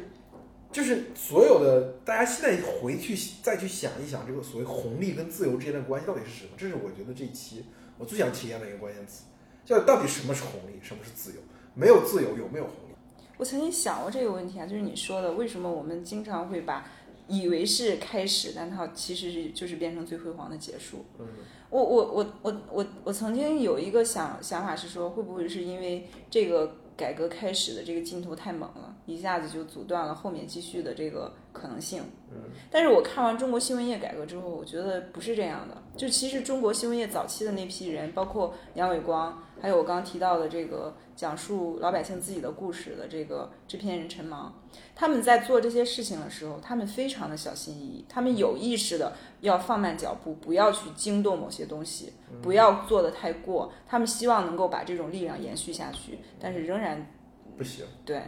[0.72, 6.52] 就是所有的大家现在回去再去想一想，这个所谓红利跟自由之间的关系到底是什么？
[6.58, 7.66] 这是我觉得这一期
[7.98, 9.24] 我最想体验的一个关键词，
[9.66, 11.38] 叫到底什么是红利，什么是自由？
[11.74, 12.96] 没有自由，有没有红利？
[13.38, 16.90] 我曾经想过这个问题啊，就是你说的，为什么我们经常会把
[17.28, 21.06] 以为是开始，但它其实是就是变成最辉煌的结束？
[21.20, 21.26] 嗯，
[21.70, 26.78] 我我我我我我曾经有一个想想法是说，会不会是因为这个？
[26.98, 32.04] 改革开始的这个劲头太猛了，一下子就阻断了后面继续的这个可能性。
[32.30, 32.38] 嗯，
[32.70, 35.76] 但是我看完中国新闻业改革之后，我觉得不是这样的。
[35.96, 44.54] 就其实中国新闻业早期的那批人，包括杨伟光，还有我刚刚提到的这个讲述老百姓自己的故事的这个制片人陈芒，
[44.94, 53.72] 他们在做这些事情的时候，他们非常的小心翼翼，他们有意识的要放慢脚步，不要去惊动某些东西，不要做的太过。
[53.88, 57.10] 他们希望能够把这种力量延续下去，但是仍然
[57.58, 57.86] 不行。
[58.06, 58.22] 对，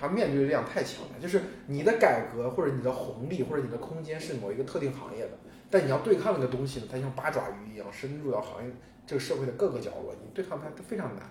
[0.00, 1.20] 它面对力量太强了。
[1.20, 5.32] 就是你的改革或者你的红利或者你的空间是某一个特定行业的，
[5.68, 8.72] 但你要对抗那个东西呢，它像八爪鱼一样深入到行业
[9.06, 11.24] 这个社会的各个角落，你对抗它就非常难。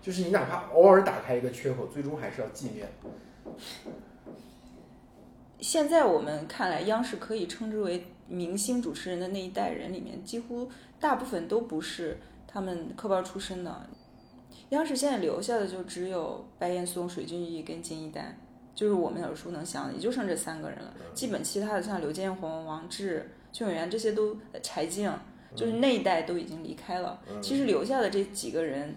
[0.00, 2.86] 就是你哪怕偶尔打开一个缺口，最终还是要寂灭。
[5.60, 13.88] 现在我们看来，央视可以称之为明星主持人的那一代人里面，几乎大部分都不是他们科班出身的。
[14.72, 18.36] 央视现在留下的就只有白岩松、水均益跟金一丹，
[18.74, 20.92] 就是我们耳熟能详的，也就剩这三个人了。
[21.14, 25.12] 基本其他的像刘建宏、王志、邱永元这些都柴静，
[25.54, 27.20] 就是那一代都已经离开了。
[27.40, 28.94] 其实留下的这几个人，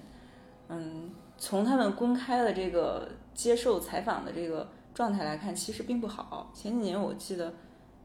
[0.70, 4.68] 嗯，从他们公开的这个接受采访的这个。
[4.96, 6.50] 状态来看，其实并不好。
[6.54, 7.54] 前几年我记得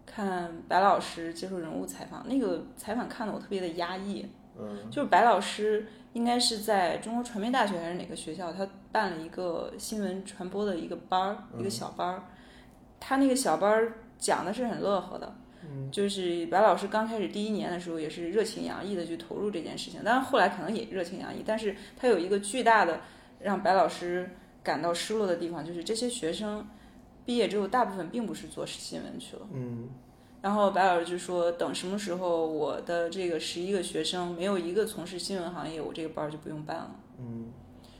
[0.04, 4.26] 看白老师接受人物采访，那个采访看得我特别的压抑。
[4.58, 12.24] 嗯，就是白老师应该是在中国传媒大学还是哪个学校，他办了一个新闻传播的一个班儿，一个小班儿。
[12.98, 15.34] 他那个小班儿讲的是很乐呵的，
[15.90, 23.00] 就是白老师刚开始第一年的时候也是热情洋溢的去投入这件事情，当然后来可能也热情洋溢，但是他有一个巨大的
[23.40, 24.30] 让白老师
[24.62, 26.66] 感到失落的地方，就是这些学生。
[27.26, 29.88] 毕业之后，大部分并不是做新闻去了，嗯，
[30.42, 36.90] 然后白老师就说，等什么时候我的这个十一个学生没有一个从事新闻行业，我这个班儿就不用办了。
[37.18, 37.48] 嗯，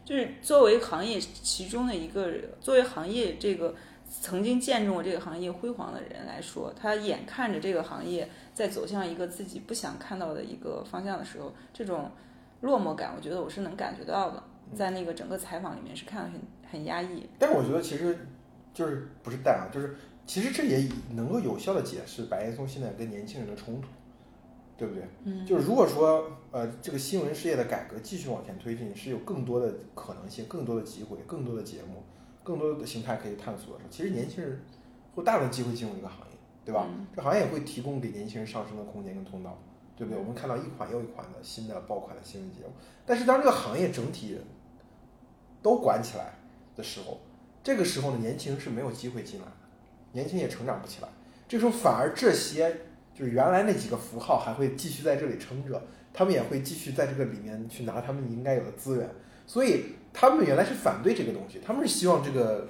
[0.04, 3.74] 就是作为行业其中的一个，作为行业这个
[4.08, 12.10] 曾经见证过这个行业辉煌的人来说，他眼看着这个行业在走向一个自己不想看到的一个方向的时候，这种
[12.62, 14.42] 落寞感，我觉得我是能感觉到的。
[14.74, 17.28] 在那个整个采访里面是看得很很压抑。
[17.38, 18.26] 但是我觉得其实
[18.72, 19.96] 就是不是淡啊，就是
[20.30, 23.88] 其实这也能够有效的解释白岩松现在跟年轻人的冲突，
[24.78, 25.02] 对不对？
[25.24, 32.04] 嗯，就是如果说呃这个新闻事业的改革继续往前推进，是有更多的可能性、更多的机会、更多的节目、
[32.44, 34.62] 更多的形态可以探索的时候，其实年轻人
[35.16, 36.86] 会大量机会进入这个行业，对吧？
[36.88, 39.60] 嗯这行业也会提供给年轻人上升的空间跟通道，
[39.96, 40.20] 对不对？
[40.20, 42.70] 我们看到一款又一款的新的爆款的新闻节目，
[43.04, 44.38] 但是当这个行业整体
[45.60, 46.34] 都管起来
[46.76, 47.18] 的时候，
[47.64, 49.52] 这个时候呢，年轻人是没有机会进来的，
[50.12, 51.08] 年轻也成长不起来。
[51.48, 52.70] 这时候反而这些
[53.14, 59.08] 就是原来那几个符号还会继续在这里撑着，他们也会继续在这个里面去拿他们应该有的资源。
[59.46, 62.68] 所以他们原来是反对这个东西，他们是希望这个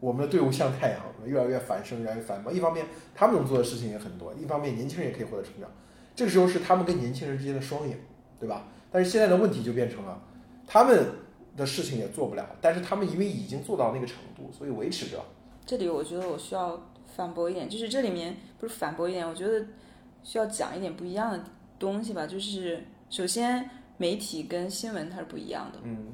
[0.00, 2.52] 我们的队伍像太阳，越来越繁盛，越来越繁忙。
[2.52, 5.70] 一方面他们能做的事情也很多，一方面年轻人也可以获得成长。
[6.14, 7.96] 这个时候是他们跟年轻人之间的双赢，
[8.40, 8.68] 对吧？
[8.90, 10.22] 但是现在的问题就变成了，
[10.66, 11.06] 他们
[11.56, 15.22] 的事情也做不了，但是他们因为已经做到那个程度，所以维持着。
[15.64, 16.80] 这里我觉得我需要
[17.16, 19.64] 反驳一点，就是这里面不是反驳一点，我觉得
[20.22, 21.44] 需要讲一点不一样的
[21.78, 22.26] 东西吧。
[22.26, 25.78] 就是首先，媒体跟新闻它是不一样的。
[25.84, 26.08] 嗯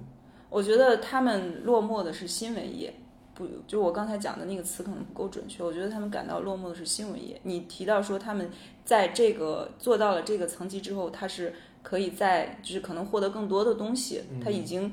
[0.51, 2.91] 我觉得他们落寞的是新闻业，
[3.35, 5.63] 不，就我刚才讲的那个词可能不够准确。
[5.63, 7.39] 我觉得他们感到落寞的是新闻业。
[7.43, 8.51] 你提到说他们
[8.83, 14.91] 在这个做到了这个层级之后，他是可以在就是可能获得更多的东西，他已经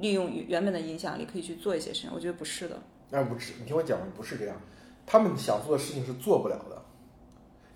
[0.00, 2.10] 利用原本的影响力可以去做一些事情。
[2.14, 2.80] 我觉得不是的。
[3.10, 4.56] 那不是，你听我讲，不是这样。
[5.06, 6.82] 他们想做的事情是做不了的，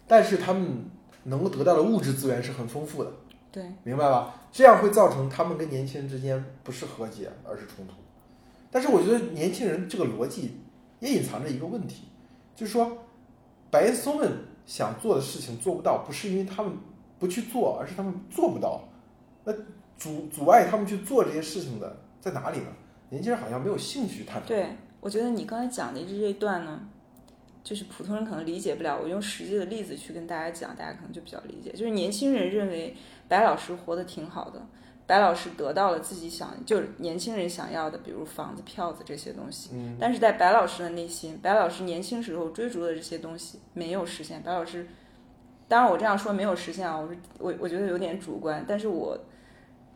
[0.07, 0.85] 但是他们
[1.25, 3.11] 能够得到的物质资源是很丰富的，
[3.51, 4.35] 对，明白吧？
[4.53, 7.95] 这样会造成他们跟年轻人之间不是和解，而是冲突。
[8.71, 10.59] 但是我觉得年轻人这个逻辑
[11.01, 12.09] 也隐藏着一个问题，
[12.55, 12.99] 就是说，
[13.71, 14.31] 白岩松们
[14.67, 16.73] 想做的事情做不到，不是因为他们
[17.19, 18.83] 不去做，而是他们做不到。
[19.45, 19.53] 那
[19.97, 22.67] 阻阻碍他们去做这些事情的在哪里呢？
[23.09, 24.49] 年轻人好像没有兴趣探讨。
[24.49, 24.67] 对，
[25.03, 26.81] 我觉得你刚才讲的这一段呢，
[27.65, 29.01] 就是普通人可能理解不了。
[29.03, 31.73] 我用实际的例子去跟大家讲，大家可能就比较理解。
[31.73, 34.65] 就是年轻人认为白老师活得挺好的，
[35.05, 39.71] 白老师得到了自己想，就是年轻人想要的，比如房子、票子这些东西。
[39.73, 44.41] 嗯，但是在白老师的内心，白老师年轻时候追逐的这些东西没有实现。
[44.41, 44.87] 白老师，
[45.67, 49.19] 当然我这样说没有实现啊，我是我我觉得有点主观，但是我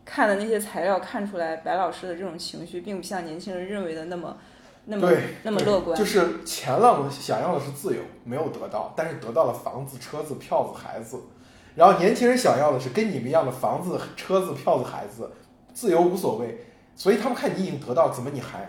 [0.04, 4.36] 看的那些材料看出来，白老师的这种情绪并不像年轻人认为的那么
[4.86, 5.96] 那么对那么乐观。
[5.96, 11.20] 就是钱浪想要的是自由，没有得到，但是得到了房子、车子、票子、孩子。
[11.74, 15.30] 然后年轻人想要的是跟你们一样的房子、车子、票子、孩子，
[15.74, 16.64] 自由无所谓。
[16.94, 18.66] 所以他们看你已经得到，怎么你还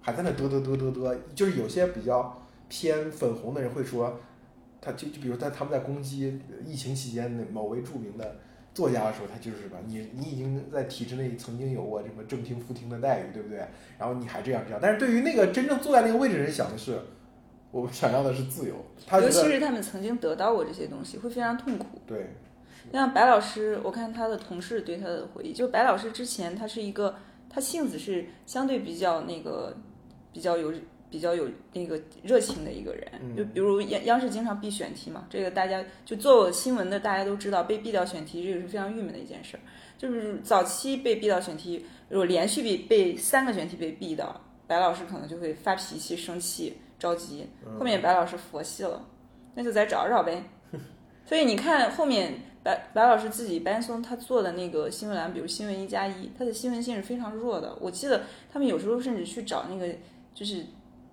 [0.00, 1.16] 还在那嘚嘚嘚嘚嘚？
[1.34, 2.36] 就是有些比较
[2.68, 4.18] 偏粉红的人会说，
[4.80, 8.36] 他就就比如在他们在攻击疫情期间的某位著名的
[8.78, 13.58] 作家的时候，他就是什么，你你已经在体制内曾经有过什么正厅副厅的待遇，对不对？
[13.98, 16.96] 然后你还这样这样，但是对于那个真正坐在那个位置的人想的是，
[17.72, 18.76] 我们想要的是自由。
[19.04, 21.86] 他尤其是他们曾经得到过这些东西，会非常痛苦。
[22.06, 22.30] 对，
[22.92, 27.16] 像白老师，我看他的同事对他的回忆，就白老师之前他是一个，
[27.50, 29.76] 他性子是相对比较那个，
[30.32, 30.72] 比较有
[31.10, 33.06] 比较有那个热情的一个人。
[33.20, 39.60] 嗯就比如央央视经常必选题嘛，这个大家就做新闻的大家都知道，被毙掉选题这个是非常郁闷的一件事儿。
[39.96, 47.48] 就是早期被毙掉选题，如果连续被被三个选题被毙到，白老师可能就会发脾气、生气、着急。
[47.78, 49.04] 后面白老师佛系了，
[49.54, 50.44] 那就再找找呗。
[51.26, 57.76] 所以你看后面白白老师自己白岩松他做的那个新闻栏，比如新闻一加一，他的新闻性是非常弱的。
[57.80, 59.92] 我记得他们有时候甚至去找那个
[60.32, 60.64] 就是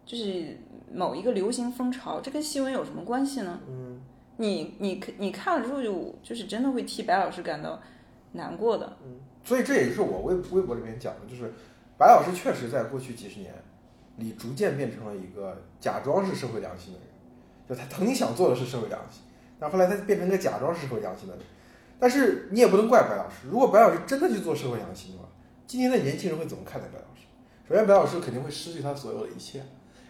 [0.05, 0.57] 就是
[0.93, 3.59] 某一个流行风潮，这跟新闻有什么关系呢？
[3.67, 3.99] 嗯，
[4.37, 7.81] 你你你看了之后就就是真的会替白老师感到
[8.33, 8.97] 难过的。
[9.03, 11.53] 嗯所以这也是我微微博里面讲的，就是
[11.99, 13.53] 白老师确实在过去几十年
[14.17, 17.07] 里逐渐变成了一个假装是社会良心的人，
[17.69, 19.21] 就他曾经想做的是社会良心，
[19.59, 21.45] 但后来他变成一个假装是社会良心的人。
[21.99, 25.29] 但是你也不能怪白老师，如果白老师真的去做社会良心的话，
[25.67, 27.27] 今天的年轻人会怎么看待白老师？
[27.69, 29.63] 首先，白老师肯定会失去他所有的一切，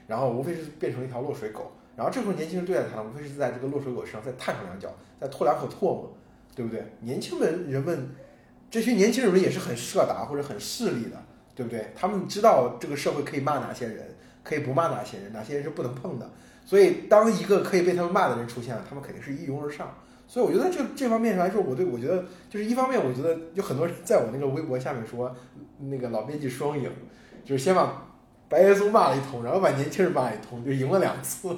[0.08, 1.72] 然后无非是变成一条落水狗。
[1.96, 6.14] 然后这时候年轻人对待他，无非是在这个落水狗身上再探上两脚，再吐两口唾沫，
[6.54, 6.84] 对不对？
[7.00, 8.10] 年轻人人们
[8.70, 11.18] 这些年轻人也是很社达或者很势利的，
[11.56, 11.88] 对不对？
[11.96, 14.06] 他们知道这个社会可以骂哪些人，
[14.44, 16.30] 可以不骂哪些人，哪些人是不能碰的。
[16.66, 19.96] 所以当一个可以被他们骂的人出现了，他们肯定是一拥而上。
[20.28, 25.34] 所以我觉得这这方面来说，我对我觉得就是一方面，我觉得有很多人在我那个微博下面说，
[25.80, 26.92] 那个老编辑双赢，
[27.46, 28.06] 就是先把
[28.48, 31.56] 白岩松骂了一通，然后把年轻人骂了一通，就赢了两次。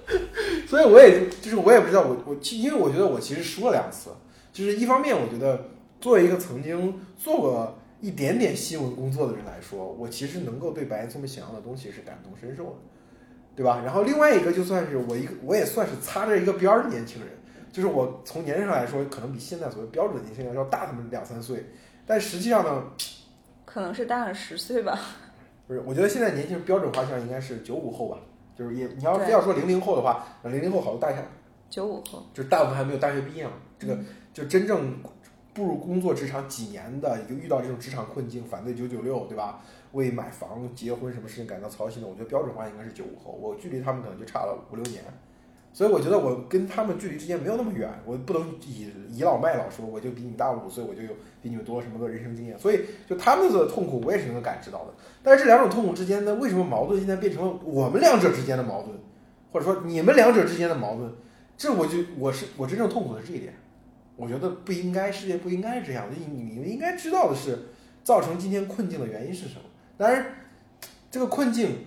[0.66, 4.10] 所以我也就是我也不知道我我其因为我觉得我其实输了两次，
[4.52, 5.68] 就是一方面我觉得
[6.00, 12.72] 作为一个曾经做过一点点新闻工作的人来说，我其实能够对白岩松们想要的东西是感同身受的，
[13.56, 13.82] 对吧？
[13.84, 17.30] 然后另外一个就算是我一个我也算是擦着一个边儿的年轻人，
[17.72, 21.66] 就是我从年龄上来说，可能比现在所谓标准的年轻人要大他们两三岁，
[22.06, 22.84] 但实际上呢，
[23.64, 24.98] 可能是大了十岁吧。
[25.70, 28.18] 不是，我觉得现在年轻人标准画像应该是九五后吧，
[28.56, 31.24] 就是也你要非要说零零后的话，那零零后好多大学
[31.68, 34.04] 九五后，就是大部分还没有大学毕业嘛，这个嗯
[34.34, 34.96] 就真正
[35.54, 39.62] 步入工作职场几年的，就遇到这种职场困境，反对九九六，对吧？
[39.92, 45.04] 为买房、结婚什么事情感到操心的，我觉得标准化应该是九五后，我距离他们可能就差了五六年，
[45.72, 54.94] 所以我觉得我跟他们距离之间没有那么远，我不能以倚老卖老说我就比你大五岁，我就有比你们多什么个人生经验，所以就他们的痛苦我也是能够感知到的。
[55.22, 58.94] 但是这两种痛苦之间呢，为什么矛盾现在变成了我们两者之间的矛盾，
[59.52, 61.10] 或者说你们两者之间的矛盾？
[61.56, 63.54] 这我就我是我真正痛苦的是这一点，
[64.16, 66.06] 我觉得不应该，世界不应该这样。
[66.10, 67.58] 你你们应该知道的是，
[68.02, 69.62] 造成今天困境的原因是什么。
[69.96, 70.26] 当然，
[71.10, 71.84] 这个困境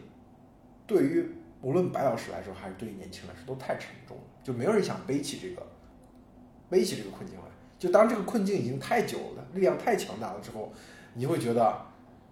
[0.85, 1.27] 对于
[1.63, 5.65] 无论白老师来说，还是对于年轻人来说，都太沉重了，就没有人想背起这个
[6.69, 7.45] 背起这个困境来。
[7.79, 10.71] 就当这个困境已经太久了，力量太强大了之后，
[11.13, 11.75] 你会觉得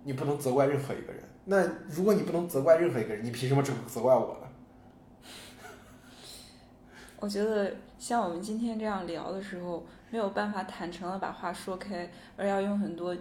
[0.03, 1.23] 你不能责怪任何一个人。
[1.45, 4.47] 那如果你不能责怪任何一个人，你凭什么责责怪我呢？
[7.19, 13.15] 我觉得像我们今天这样聊的时候，没有办法坦诚的把话说开，而要用很多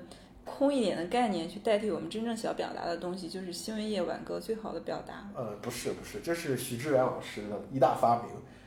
[0.45, 5.31] 空一点的概念去代替我们真正想表达的东西，就是新闻业挽歌最好的表达。
[5.35, 8.27] 呃，不是不是，这是许志远老师的一大发明。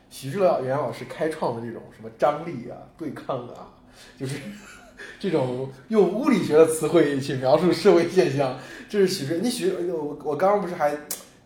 [0.10, 3.74] 许志远老师开创的这种什么张力啊、对抗啊，
[4.18, 4.40] 就是
[5.20, 8.58] 这种用物理学的词汇去描述社会现象，
[8.88, 9.40] 这是许志。
[9.40, 10.96] 你许我我刚刚不是还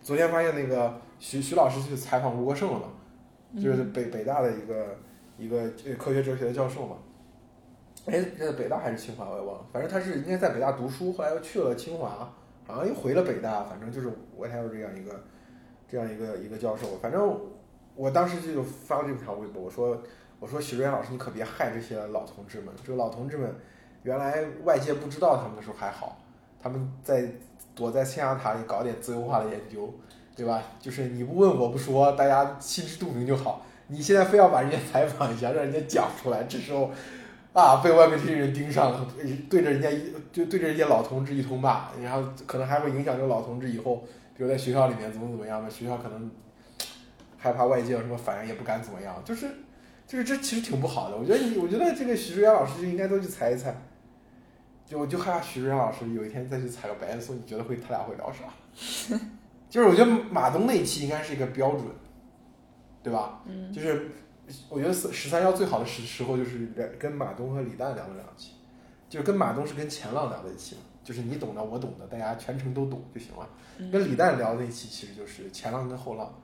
[0.02, 2.86] 昨天发现那个徐徐老师去采访吴国胜了吗？
[3.56, 4.98] 就是北北大的一个
[5.38, 6.96] 一个呃科学哲学的教授嘛。
[8.10, 12.32] 哎，这北大还是清华我也忘了，反正他是应该在北大读书，后来又去了清华，
[12.66, 15.20] 好像又回了北大，反正就是我还有这样一个
[15.88, 17.40] 这样一个一个教授，反正
[17.94, 20.00] 我当时就发了这条微博，我说
[20.40, 23.54] 我说许志远老师，你可别害这些老同志们，这个老同志们
[24.02, 26.18] 原来外界不知道他们的时候还好，
[26.62, 27.28] 他们在
[27.74, 29.92] 躲在象牙塔里搞点自由化的研究，
[30.36, 30.62] 对吧？
[30.80, 33.64] 就是你不问我不说，大家心知肚明就好。
[33.90, 36.90] 你现在非要把人家采访一下，让人家讲出来，这时候
[37.58, 39.06] 啊，被外面这些人盯上了，
[39.50, 44.04] 对着人家一就对着人家老同志一通骂，然后可能还会影响这个老同志以后，
[44.36, 46.30] 比如在学校里面怎么怎么样的，学校可能
[47.36, 49.48] 害怕外界有什么反应，也不敢怎么样，就是
[50.06, 51.16] 就是这其实挺不好的。
[51.16, 53.74] 我觉得你，我觉得这个许志远老师就应该都去踩一踩。
[54.86, 59.18] 就我就害怕许志远老师有一天再去踩个白岩松，你觉得会他俩会聊啥？
[59.68, 61.82] 就是我觉得马东那一期应该是一个标准，
[63.02, 63.42] 对吧？
[63.46, 64.10] 嗯，就是
[64.68, 68.52] 我觉得十三幺最好的时时候就是跟马东和李诞聊了两期，
[69.08, 73.48] 就是跟马东是跟钱浪聊在一期嘛，就是你懂的我懂的，大家全程都懂就行了。
[73.78, 76.34] 嗯跟李诞聊的那期其实就是前浪跟后浪，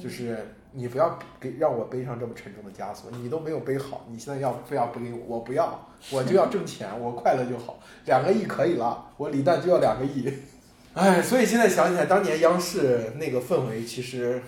[0.00, 10.32] 就是你不要给让我背上这么沉重的枷锁，你都没有背好，你现在要非要背给我，我不要，我就要挣钱，我快乐就好，两个亿可以了，我李诞就要两个亿。
[10.94, 14.40] 哎，所以现在想起来，当年央视那个氛围，其实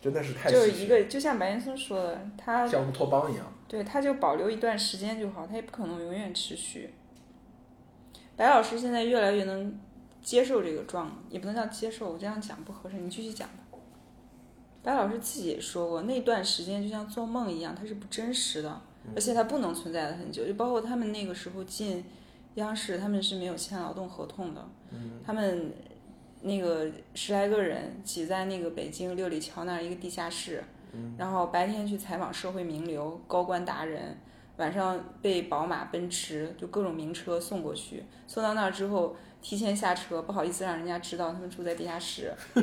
[0.00, 3.46] 真的是太就是一个，就像白岩松说的，他像乌托邦一样。
[3.68, 6.94] 对他就保留一段时间就好，他也不可能永远持续。
[8.36, 9.78] 白老师现在越来越能
[10.22, 13.78] 接受这个状，也不能叫接受，我这样讲不合适，你继续讲吧。
[14.82, 18.80] 白老师自己也说过，那段时间就像做梦一样，它是不真实的，
[19.14, 20.46] 而且它不能存在的很久。
[20.46, 22.02] 就包括他们那个时候进
[22.54, 24.66] 央视，他们是没有签劳动合同的，
[25.22, 25.72] 他们
[26.42, 30.64] 那个十来个人挤在那个北京六里桥那儿一个地下室，
[31.18, 34.16] 然后白天去采访社会名流、高官达人，
[34.56, 42.32] 晚上被宝马、奔驰就各种名车送过去，送到那儿之后提前下车，不好意思让人家知道他们住在地下室。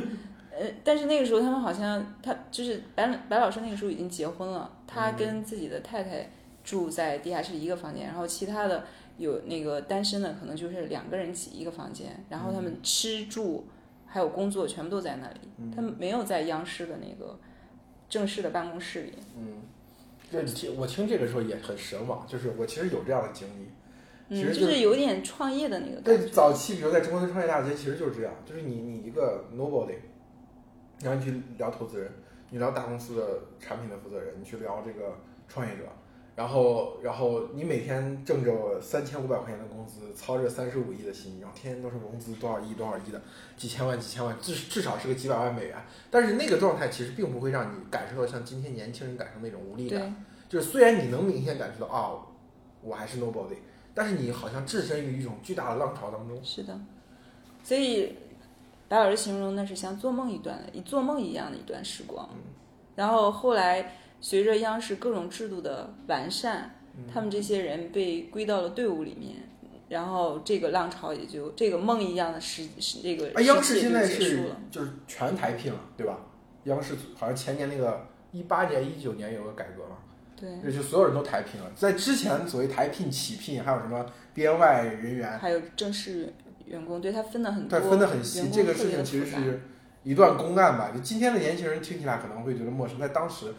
[0.51, 6.27] 呃，但是那个时候他们好像他就是白白老师那个时候已经结婚了，他跟自己的太太
[6.63, 8.83] 住在地下室一个房间，然后其他的
[9.17, 13.67] 有那个单身的可能就是两个人挤一个房间，然后他们吃住
[14.05, 17.39] 还有工作全部都在那里，他们没有在央视的那个
[18.07, 19.13] 正式的办公室里。
[19.37, 19.61] 嗯，
[20.31, 23.67] 这你听我听这个时候也很神往，就是我其实有这样的经历。
[24.29, 29.95] 其嗯，实就是有点创业的那个对，早期比如在中国的创业大街，其实就是这样，就是你你一个 nobody，
[31.01, 32.11] 然后你去聊投资人，
[32.49, 35.83] 你聊大公司的产品的负责人，你去聊这个创业者，
[36.37, 43.19] 然后然后你每天挣着三千五百块钱的工资，操着三十五亿的心，然后天天都是融资多少亿多少亿的，
[43.57, 45.75] 几千万几千万，至至少是个几百万美元。
[46.11, 50.23] 但是那个状态其实并不会让你感受到像今天年轻人感受那种无力感。
[50.47, 52.13] 就是虽然你能明显感受到啊，
[52.83, 53.57] 我还是 nobody，
[53.95, 56.39] 但是你好像置身于一种巨大的浪潮当中。
[56.43, 56.79] 是的，
[57.63, 58.15] 所以
[58.87, 62.29] 白老师形容那是像做梦一段的，一做梦一样的一段时光。
[62.95, 66.75] 然后后来随着央视各种制度的完善，
[67.11, 69.35] 他们这些人被归到了队伍里面，
[69.89, 76.17] 然后这个浪潮也就这个梦一样的时时这个啊，央视现在是就是全台聘了，对吧？
[76.63, 79.97] 央视好像前年那个一八年、一九年有个改革嘛，
[80.35, 81.71] 对，这就所有人都台聘了。
[81.73, 86.33] 在之前所谓台聘、起聘，还有什么编外人员，还有正式
[86.65, 88.49] 员工，对他分的很多，对，分的很细。
[88.51, 89.61] 这个事情其实是
[90.03, 90.91] 一段公案吧。
[90.93, 93.53] 就今天的年轻人听起来可能会觉得陌生，在当时，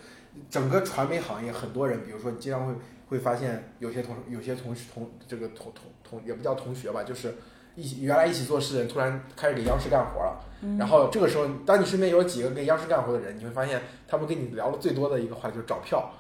[0.51, 2.75] 整个传媒行业很多人，比如说你经常会
[3.09, 7.35] 会发现有些同有些同同这个同同同也不叫同学吧，就是
[7.75, 10.45] 一起原来一起做事的人突然开始给央视干活了。
[10.79, 16.11] 然后这个时候，当你身边有几个跟央视干活的人，你会发现他们跟你聊的最多的一个话题就是找票。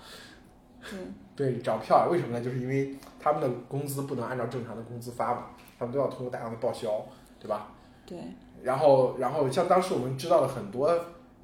[1.34, 2.44] 对， 对，找票，为什么呢？
[2.44, 5.46] 就是因为他们的工资不能按照正常的工资发嘛，
[5.78, 7.04] 他们都要通过大量的报销，
[7.40, 7.72] 对吧？
[8.06, 8.16] 对，
[8.62, 10.86] 然后，然后像当时我们知道的很多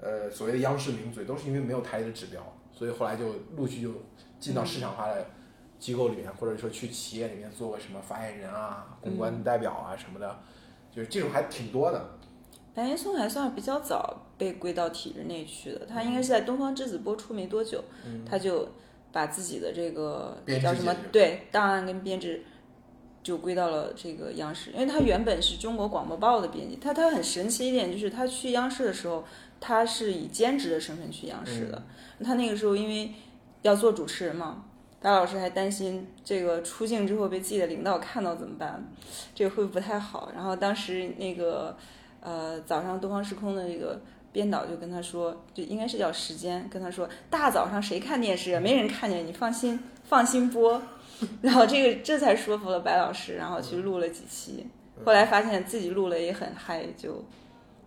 [0.01, 2.41] 呃所谓的央视名嘴，都是因为没有台里的指标，
[2.75, 3.91] 所以后来就陆续就
[4.39, 5.27] 进到市场化的
[5.79, 10.39] 机构里面，或者说去企业里面做个什么发言人啊、公关代表啊什么的，
[10.95, 12.19] 就是这种还挺多的。
[12.75, 17.85] 白岩松还算是比较早被归到体制内去的，他应该是在《东方之子》播出没多久，
[18.29, 18.69] 他就
[19.13, 22.43] 把自己的这个叫什么对档案跟编制
[23.23, 29.25] 就归到了这个央视，因为他原本是中国广播报的编辑，他他很神奇一点就是他去央视的时候，
[29.67, 31.83] 他是以兼职的身份去央视的，
[32.23, 33.11] 他那个时候因为
[33.63, 34.65] 要做主持人嘛。
[35.01, 38.83] 白老师还担心这个出镜之后被自己的领导看到怎么办，
[39.35, 40.31] 这个会不太好。
[40.35, 41.77] 然后当时那个
[42.21, 44.01] 呃，早上东方时空的这个
[44.33, 48.61] 编导就跟他说，就应该是叫时间，跟他说，大早上谁看电视啊？
[48.61, 50.81] 没人看见，你放心，放心播。
[51.43, 54.67] 然后这个这才说服了白老师，然后去录了几期。
[55.05, 57.23] 后来发现自己录了也很嗨，就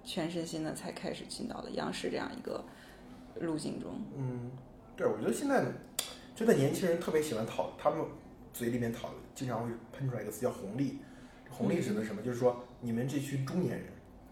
[0.08, 2.64] 全身心的才开始进到了央视这样一个
[3.42, 3.92] 路径中。
[4.16, 4.50] 嗯，
[4.96, 5.66] 对，我觉得现在
[6.34, 8.00] 真的年轻人特别喜欢讨，他们
[8.54, 11.00] 嘴里面讨，经常会喷出来一个词叫红利。
[11.50, 12.22] 红利指的什么？
[12.22, 13.88] 就是说你们这群中年人。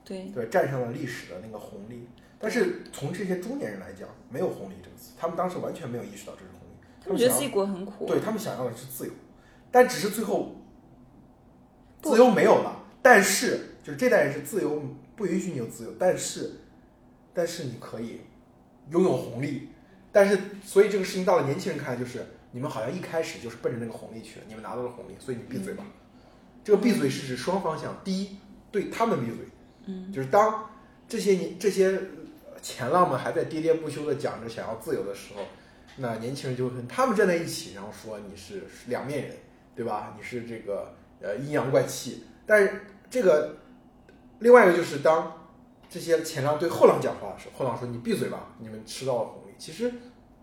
[0.06, 2.08] 对，对，站上了历史的那个红利。
[2.40, 6.76] 但是从这些中年人来讲，没有红利这个词，他们当时完全没有意识到这是红利。
[7.04, 8.06] 他们觉得自己过很苦。
[8.06, 9.12] 对他们想要的是自由，
[9.72, 10.56] 但只是最后
[12.02, 12.84] 自由没有了。
[13.02, 14.82] 但是就是这代人是自由
[15.16, 16.52] 不允许你有自由，但是
[17.34, 18.22] 但是你可以
[18.92, 19.70] 拥有红利。
[20.12, 25.84] 但是所以这个事情到了年轻人看来，就是你们好像一开始就是奔着那个红利去的，你们拿到了红利，所以你闭嘴吧。
[26.64, 28.38] 这个闭嘴是指双方向，第一
[28.72, 29.46] 对他们闭嘴，
[29.88, 30.70] 嗯，就是当
[31.08, 32.00] 这些年这些
[32.62, 35.42] 前浪们还在喋喋不休的讲着想要自由的时候，
[35.98, 39.36] 那年轻人就会跟他们站在一起，然后说你是两面人，
[39.76, 40.16] 对吧？
[40.18, 42.24] 你是这个呃阴阳怪气。
[42.46, 43.56] 但是这个
[44.40, 45.32] 另外一个就是当
[45.90, 49.54] 这些前浪对后浪讲话的时候，后浪说你闭嘴吧，你们吃到了红利。
[49.58, 49.94] 其实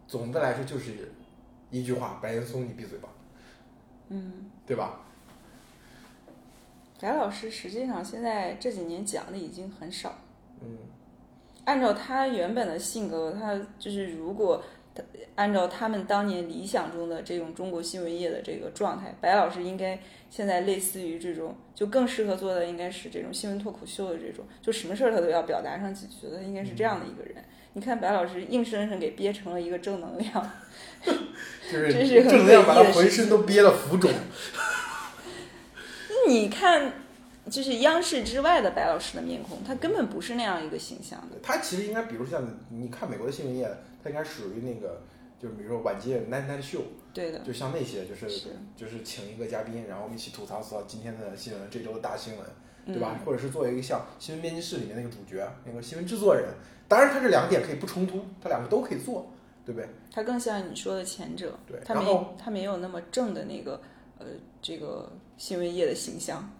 [0.09, 1.12] 总的来说就是
[1.70, 3.09] 一句话，白岩松你闭嘴吧，
[4.09, 5.01] 嗯，对吧？
[6.99, 10.14] 翟老师实际上现在这几年讲的已经很少。
[10.61, 10.78] 嗯，
[11.64, 14.66] 按照他原本的性格，他就是如果他
[15.34, 19.99] 按照他们当年理想中的这种中国新闻业的这个状态，白老师应该
[20.30, 27.43] 现在类似于这种，就更适合做的应该是这种新闻脱口秀的这种，就什么事儿他都要表达上几句的，应该是这样的一个人。
[27.74, 30.51] 你看白老师硬生生给憋成了一个正能量，
[31.03, 34.11] 就是正能量把他浑身都憋得浮肿。
[36.28, 36.93] 你看，
[37.51, 41.38] 就是央视之外的白老师的面孔，他根本不是那样一个形象的。
[41.43, 43.66] 他其实应该，比如像你看美国的新闻业，
[44.03, 45.03] 它应该属于那个，
[45.38, 46.82] 就是比如说晚间 night night show，
[47.12, 52.44] 对的，就像那些，就是是就是请一个嘉宾，然后我们一起吐槽吐槽今天的新闻，这周的大新闻，
[52.86, 53.20] 对嗯吧？
[53.24, 56.48] 或者是作为一个像新闻编辑室里面那个主角，那个新闻制作人，
[56.88, 59.32] 当然他这两点可以不冲突，他两个都可以做，
[59.64, 59.88] 对不对？
[60.11, 63.80] 他更像你说的前者，对他然后没他没有那么正的那个
[64.18, 64.26] 呃
[64.61, 66.53] 这个新闻业的形象。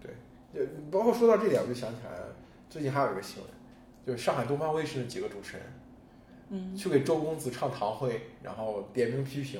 [0.53, 0.59] 就
[0.91, 2.35] 包括说到这点，我就想起来了，
[2.69, 3.51] 最近还有一个新闻，
[4.05, 5.65] 就是上海东方卫视的几个主持人，
[6.49, 9.59] 嗯，去给周公子唱堂会，然后点名批评，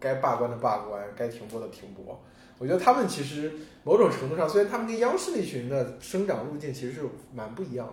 [0.00, 2.20] 该罢官的罢官，该停播的停播。
[2.58, 3.52] 我觉得他们其实
[3.82, 7.00] 某种程度上，虽然他们跟央视那群人的生长路径其实是
[7.34, 7.86] 蛮不一样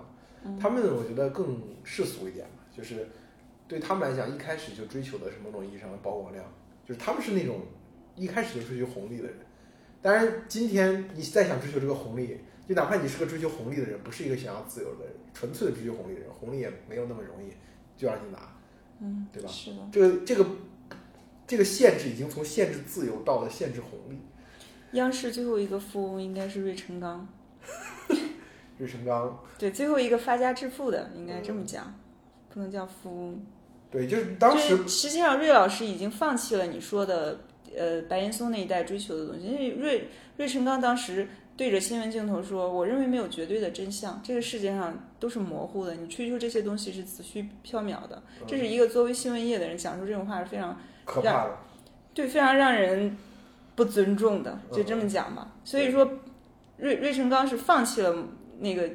[0.44, 3.08] 的，他们我觉得更世俗一点嘛，就是
[3.68, 6.46] 对他们来讲，一开始就追求的是某种意义上的曝光量，
[6.88, 7.62] 就是他们是那种
[8.16, 9.36] 一开始就追求红利的人。
[10.02, 12.38] 当然，今天你再想追求这个红利，
[12.68, 17.50] 就哪怕你是个追求红利的人，不是一个想要自由的人，纯粹的追求红利的人，红利也没有那么容易
[18.00, 18.40] 就让你拿，
[19.02, 19.50] 嗯，对吧？
[19.50, 19.78] 是的。
[19.92, 20.46] 这个这个
[21.46, 24.18] 这个限制已经从限制自由到了限制红利。
[24.94, 27.28] 央视最后一个富翁应该是芮成钢，
[28.80, 31.94] 芮成钢，对，最后一个发家致富的应该这么讲，
[32.50, 33.46] 不能叫富翁。
[33.92, 37.42] 对，就是当时实际上芮老师已经放弃了你说的
[37.78, 41.28] 呃白岩松那一代追求的东西，因为芮芮成钢当时
[41.60, 51.58] 对着新闻镜头说：“我认为没有绝对的真相，这个世界上都是模糊的，你追求这些东西是子虚缥缈的。”这是一个作为新闻业的人讲出这种话是非常可怕的。
[52.14, 53.18] 对，非常让人
[53.76, 55.54] 不尊重的，就这么讲吧。
[55.66, 56.10] 所以说，
[56.80, 58.16] 芮芮成钢是放弃了
[58.60, 58.90] 那个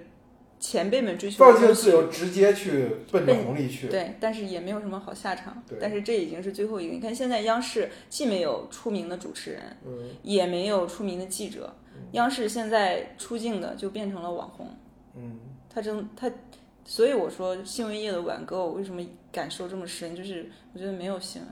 [0.59, 3.89] 前辈们追求放弃了自由，直接去奔着奔红利去。
[3.89, 5.77] 对，但是也没有什么好下场对。
[5.79, 6.95] 但是这已经是最后一个。
[6.95, 11.75] 你看现在央视既没有出名的主持人，嗯，也没有出名的记者，
[12.15, 14.67] 央视现在出镜的就变成了网红。
[15.15, 15.39] 嗯，
[15.69, 16.29] 他真他，
[16.85, 19.01] 所以我说新闻业的挽歌，我为什么
[19.31, 20.17] 感受这么深？
[20.17, 21.51] 就是我觉得没有新闻，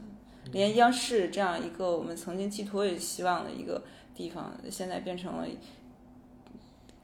[0.50, 3.82] 连央视这样一个我们曾经寄托有希望的一个
[4.14, 5.46] 地方，现在变成了。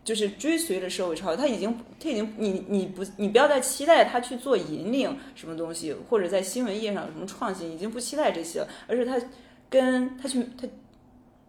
[0.04, 9.20] 就是追随着社会潮流，他已经，他已经，你你不，你不要再期待他去做引领什么东西，或者在新闻业上有什么创新，已经不期待这些了，而是他
[9.68, 10.66] 跟他去，他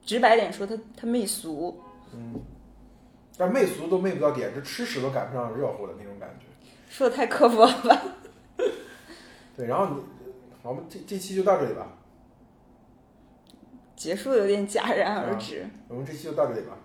[0.06, 1.80] 直白点说，他他媚俗，
[3.38, 6.46] 但媚俗都媚不到点，这吃屎都赶不上热乎的那种感觉。
[6.90, 8.02] 说的太刻薄了吧？
[9.56, 10.04] 对，然后你，
[10.64, 11.98] 我们这这期就到这里吧，
[13.96, 15.70] 结束有点戛然而止。
[15.88, 16.78] 我们这期就到这里吧。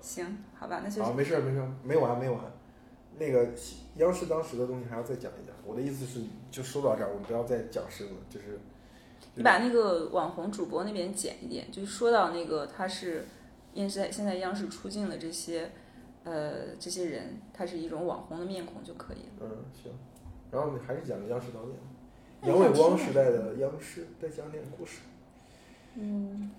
[0.00, 2.40] 行，好吧，那就好，没事没事，没完没完。
[3.18, 3.48] 那个
[3.96, 5.54] 央视当时的东西还要再讲一讲。
[5.66, 8.58] 我的意思是，就说到这儿，我们不要再讲深了，就是
[9.34, 13.26] 你把那个网红主播那边剪一点，就说到那个他是，
[13.74, 15.70] 因为现在现在央视出镜的这些，
[16.24, 19.42] 呃，这些人，他是一种网红的面孔就可以了。
[19.42, 19.92] 嗯行。
[20.50, 21.78] 然后你还是讲央视导演，
[22.42, 24.98] 杨伟光时代的央视，再讲点故事。
[25.94, 26.50] 嗯，